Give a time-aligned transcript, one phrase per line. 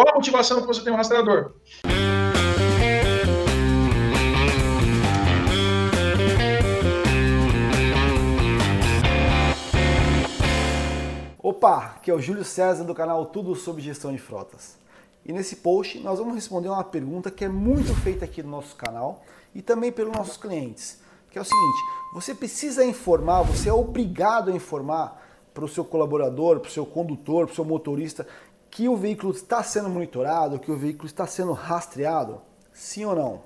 [0.00, 1.52] Qual a motivação que você tem um rastreador?
[11.38, 14.78] Opa, que é o Júlio César do canal Tudo sobre Gestão de Frotas.
[15.22, 18.74] E nesse post nós vamos responder uma pergunta que é muito feita aqui no nosso
[18.76, 19.22] canal
[19.54, 21.78] e também pelos nossos clientes, que é o seguinte:
[22.14, 26.86] você precisa informar, você é obrigado a informar para o seu colaborador, para o seu
[26.86, 28.26] condutor, para o seu motorista
[28.70, 32.40] que o veículo está sendo monitorado, que o veículo está sendo rastreado?
[32.72, 33.42] Sim ou não?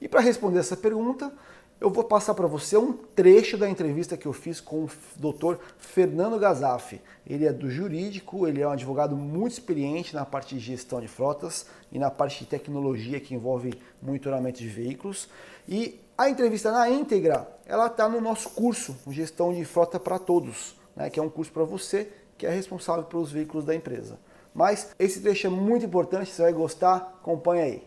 [0.00, 1.32] E para responder essa pergunta,
[1.80, 5.56] eu vou passar para você um trecho da entrevista que eu fiz com o Dr.
[5.78, 7.00] Fernando Gazaf.
[7.26, 11.08] Ele é do jurídico, ele é um advogado muito experiente na parte de gestão de
[11.08, 15.28] frotas e na parte de tecnologia que envolve monitoramento de veículos.
[15.68, 20.76] E a entrevista na íntegra, ela está no nosso curso, Gestão de Frota para Todos,
[20.94, 24.18] né, que é um curso para você que é responsável pelos veículos da empresa.
[24.54, 27.82] Mas esse trecho é muito importante, você vai gostar, acompanha aí.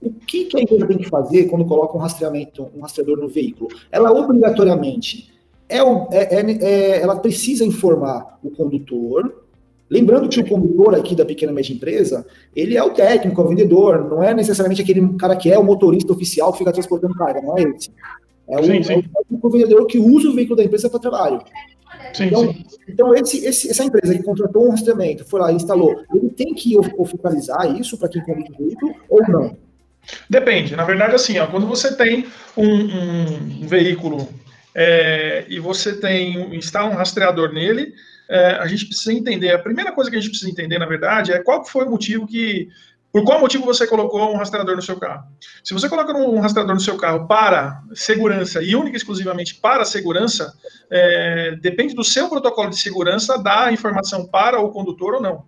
[0.00, 3.28] O que, que a empresa tem que fazer quando coloca um rastreamento, um rastreador no
[3.28, 3.68] veículo?
[3.90, 5.32] Ela obrigatoriamente
[5.68, 9.44] é, é, é, é, ela precisa informar o condutor.
[9.90, 13.44] Lembrando que o condutor aqui da pequena e média empresa, ele é o técnico, é
[13.44, 17.14] o vendedor, não é necessariamente aquele cara que é o motorista oficial que fica transportando
[17.14, 17.90] carga, não é esse.
[18.48, 18.92] É o, sim, sim.
[18.94, 21.42] é o vendedor que usa o veículo da empresa para trabalho.
[22.12, 22.64] Sim, então, sim.
[22.88, 26.54] então esse, esse, essa empresa que contratou um rastreamento, foi lá e instalou, ele tem
[26.54, 29.56] que oficializar isso para quem conduz o veículo ou não?
[30.28, 30.74] Depende.
[30.74, 34.28] Na verdade, assim, ó, quando você tem um, um veículo
[34.74, 37.94] é, e você tem instala um rastreador nele,
[38.28, 39.50] é, a gente precisa entender.
[39.50, 42.26] A primeira coisa que a gente precisa entender, na verdade, é qual foi o motivo
[42.26, 42.68] que
[43.12, 45.24] por qual motivo você colocou um rastreador no seu carro?
[45.64, 49.84] Se você coloca um rastreador no seu carro para segurança e única e exclusivamente para
[49.84, 50.52] segurança,
[50.90, 55.44] é, depende do seu protocolo de segurança dar a informação para o condutor ou não.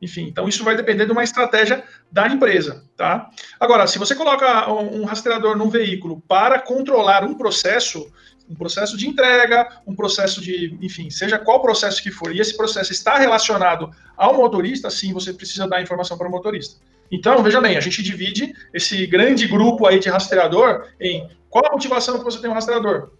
[0.00, 3.30] Enfim, então isso vai depender de uma estratégia da empresa, tá?
[3.58, 8.10] Agora, se você coloca um rastreador num veículo para controlar um processo,
[8.48, 12.56] um processo de entrega, um processo de, enfim, seja qual processo que for, e esse
[12.56, 16.80] processo está relacionado ao motorista, sim, você precisa dar informação para o motorista.
[17.12, 21.72] Então, veja bem, a gente divide esse grande grupo aí de rastreador em qual a
[21.72, 23.10] motivação que você tem um rastreador?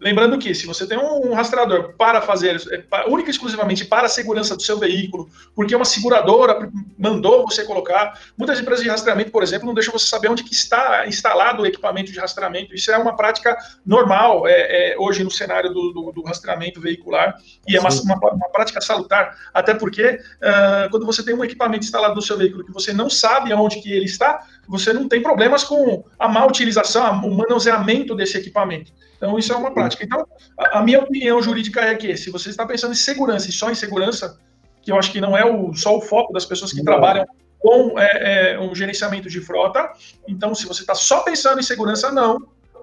[0.00, 4.08] Lembrando que se você tem um rastreador para fazer, é, única e exclusivamente para a
[4.08, 9.42] segurança do seu veículo, porque uma seguradora mandou você colocar, muitas empresas de rastreamento, por
[9.42, 12.74] exemplo, não deixam você saber onde que está instalado o equipamento de rastreamento.
[12.74, 17.36] Isso é uma prática normal é, é, hoje no cenário do, do, do, rastreamento veicular
[17.66, 21.84] e é uma, uma, uma prática salutar, até porque uh, quando você tem um equipamento
[21.84, 25.22] instalado no seu veículo que você não sabe aonde que ele está, você não tem
[25.22, 28.92] problemas com a má utilização, o manuseamento desse equipamento.
[29.16, 30.04] Então, isso é uma prática.
[30.04, 30.26] Então,
[30.58, 33.70] a, a, minha opinião jurídica é que, se você está pensando em segurança e só
[33.70, 34.38] em segurança,
[34.82, 36.84] que eu acho que não é o, só o foco das pessoas que não.
[36.84, 37.26] trabalham
[37.58, 39.90] com é, é, um gerenciamento de frota,
[40.28, 42.38] então, se você está só pensando em segurança, não.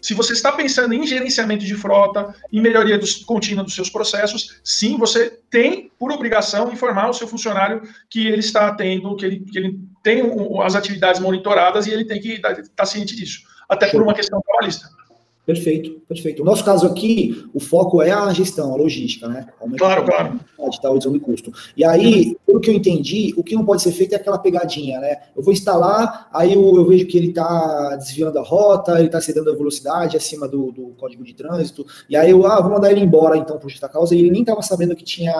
[0.00, 4.60] Se você está pensando em gerenciamento de frota, em melhoria dos, contínua dos seus processos,
[4.62, 9.40] sim, você tem, por obrigação, informar o seu funcionário que ele está tendo, que ele,
[9.40, 10.22] que ele tem
[10.62, 14.40] as atividades monitoradas e ele tem que estar tá ciente disso, até por uma questão
[14.40, 14.88] trabalhista.
[15.44, 16.42] Perfeito, perfeito.
[16.42, 19.46] O nosso caso aqui, o foco é a gestão, a logística, né?
[19.78, 20.40] Claro, claro.
[20.82, 21.50] Tá, redução de custo.
[21.74, 25.00] E aí, pelo que eu entendi, o que não pode ser feito é aquela pegadinha,
[25.00, 25.16] né?
[25.34, 29.22] Eu vou instalar, aí eu, eu vejo que ele está desviando a rota, ele está
[29.22, 32.90] cedendo a velocidade acima do, do, código de trânsito, e aí eu, ah, vou mandar
[32.90, 35.34] ele embora então por justa causa, e ele nem estava sabendo que tinha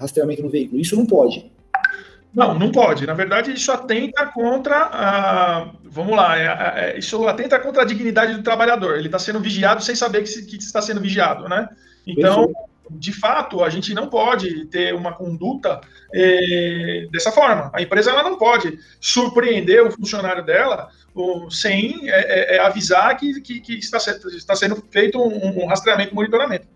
[0.00, 0.80] rastreamento no veículo.
[0.80, 1.48] Isso não pode.
[2.34, 3.06] Não, não pode.
[3.06, 5.70] Na verdade, isso atenta contra a.
[5.84, 8.96] Vamos lá, é, é, isso atenta contra a dignidade do trabalhador.
[8.96, 11.68] Ele está sendo vigiado sem saber que, que, está sendo vigiado, né?
[12.06, 12.52] Então,
[12.90, 15.80] de fato, a gente não pode ter uma conduta
[16.12, 17.70] é, dessa forma.
[17.74, 20.88] A empresa ela não pode surpreender o funcionário dela
[21.50, 26.14] sem é, é, é, avisar que, que, que está, está, sendo feito um, um rastreamento,
[26.14, 26.66] monitoramento.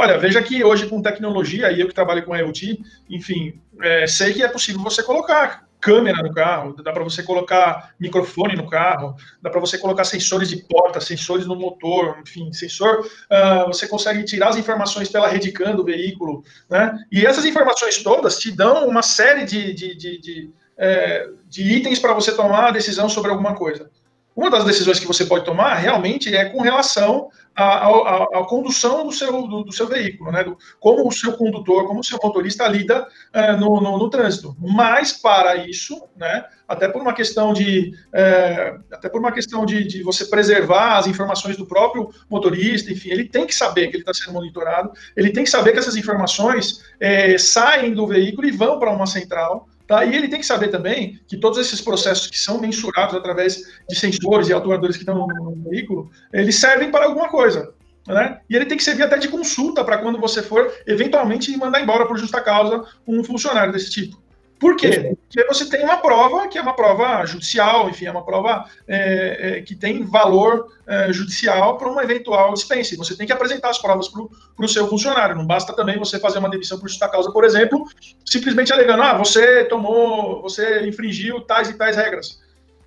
[0.00, 2.80] Olha, veja que hoje com tecnologia, e eu que trabalho com IoT,
[3.10, 7.90] enfim, é, sei que é possível você colocar câmera no carro, dá para você colocar
[8.00, 13.00] microfone no carro, dá para você colocar sensores de porta, sensores no motor, enfim, sensor,
[13.00, 16.98] uh, você consegue tirar as informações pela redicam do veículo, né?
[17.12, 21.98] E essas informações todas te dão uma série de, de, de, de, é, de itens
[21.98, 23.90] para você tomar a decisão sobre alguma coisa.
[24.34, 29.46] Uma das decisões que você pode tomar realmente é com relação à, condução do seu,
[29.46, 30.44] do, do seu veículo, né?
[30.44, 34.56] Do, como o seu condutor, como o seu motorista lida é, no, no, no, trânsito.
[34.58, 36.44] Mas para isso, né?
[36.66, 41.06] Até por uma questão de, é, até por uma questão de, de, você preservar as
[41.08, 45.30] informações do próprio motorista, enfim, ele tem que saber que ele está sendo monitorado, ele
[45.30, 49.68] tem que saber que essas informações é, saem do veículo e vão para uma central
[49.90, 50.04] Tá?
[50.04, 53.56] E ele tem que saber também que todos esses processos que são mensurados através
[53.88, 57.74] de sensores e atuadores que estão no veículo, eles servem para alguma coisa.
[58.06, 58.38] Né?
[58.48, 62.06] E ele tem que servir até de consulta para quando você for eventualmente mandar embora
[62.06, 64.19] por justa causa um funcionário desse tipo.
[64.60, 65.16] Por quê?
[65.26, 69.56] Porque você tem uma prova que é uma prova judicial, enfim, é uma prova é,
[69.58, 72.94] é, que tem valor é, judicial para uma eventual dispensa.
[72.98, 74.22] Você tem que apresentar as provas para
[74.58, 75.34] o seu funcionário.
[75.34, 77.88] Não basta também você fazer uma demissão por justa causa, por exemplo,
[78.26, 82.38] simplesmente alegando, ah, você tomou, você infringiu tais e tais regras.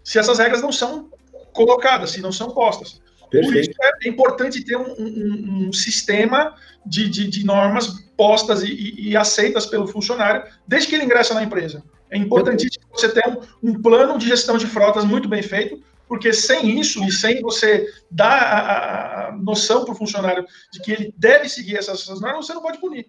[0.04, 1.10] Se essas regras não são
[1.54, 3.02] colocadas, se não são postas.
[3.34, 3.76] Perfeito.
[3.76, 8.94] Por isso é importante ter um, um, um sistema de, de, de, normas postas e,
[9.10, 11.84] e, aceitas pelo funcionário desde que ele ingressa na empresa.
[12.12, 16.32] É importantíssimo você ter um, um plano de gestão de frotas muito bem feito, porque
[16.32, 21.14] sem isso e sem você dar a, a noção para o funcionário de que ele
[21.18, 23.08] deve seguir essas, essas, normas, você não pode punir.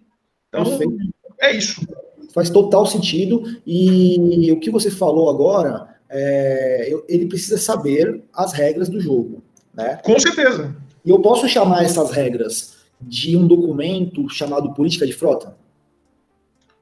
[0.49, 0.97] Então, Perfeito.
[1.39, 1.87] é isso.
[2.33, 3.61] Faz total sentido.
[3.63, 9.44] E o que você falou agora, é, ele precisa saber as regras do jogo.
[9.75, 9.99] Né?
[10.03, 10.75] Com certeza.
[11.03, 15.55] E eu posso chamar essas regras de um documento chamado política de frota?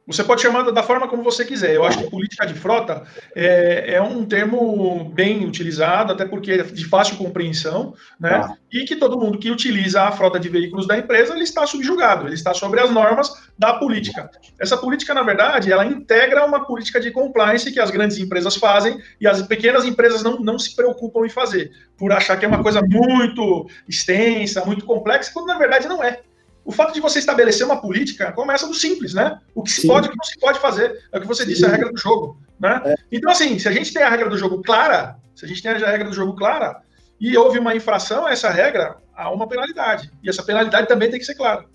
[0.06, 1.76] Você pode chamar da forma como você quiser.
[1.76, 3.04] Eu acho que política de frota
[3.34, 8.42] é, é um termo bem utilizado, até porque é de fácil compreensão, né?
[8.44, 8.56] Ah.
[8.72, 12.28] E que todo mundo que utiliza a frota de veículos da empresa ele está subjugado,
[12.28, 14.30] ele está sobre as normas da política.
[14.60, 19.00] Essa política, na verdade, ela integra uma política de compliance que as grandes empresas fazem
[19.22, 22.62] e as pequenas empresas não, não se preocupam em fazer, por achar que é uma
[22.62, 26.20] coisa muito extensa, muito complexa, quando na verdade não é.
[26.66, 29.40] O fato de você estabelecer uma política começa do simples, né?
[29.54, 29.88] O que se Sim.
[29.88, 31.04] pode e o que não se pode fazer.
[31.12, 31.68] É o que você disse, Sim.
[31.68, 32.38] a regra do jogo.
[32.60, 32.82] Né?
[32.86, 32.96] É.
[33.12, 35.72] Então, assim, se a gente tem a regra do jogo clara, se a gente tem
[35.72, 36.82] a regra do jogo clara,
[37.20, 40.12] e houve uma infração a essa regra, há uma penalidade.
[40.24, 41.66] E essa penalidade também tem que ser clara.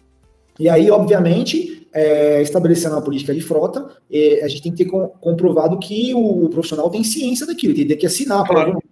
[0.59, 4.91] E aí, obviamente, é, estabelecendo uma política de frota, é, a gente tem que ter
[5.21, 8.45] comprovado que o profissional tem ciência daquilo, tem que assinar.
[8.45, 8.83] Claro.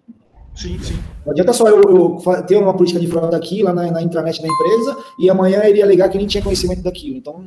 [0.57, 0.97] Sim, sim.
[1.23, 4.41] Não adianta só eu, eu ter uma política de frota aqui, lá na, na intranet
[4.41, 7.15] da empresa, e amanhã ele ia alegar que nem tinha conhecimento daquilo.
[7.15, 7.45] Então.